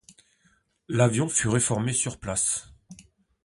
[0.89, 2.73] L'avion fut réformé sur place.